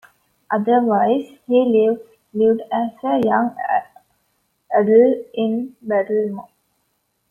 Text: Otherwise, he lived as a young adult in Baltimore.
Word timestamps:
Otherwise, 0.49 1.31
he 1.45 1.95
lived 2.33 2.61
as 2.71 2.89
a 3.03 3.21
young 3.23 3.55
adult 4.75 5.27
in 5.35 5.75
Baltimore. 5.79 6.47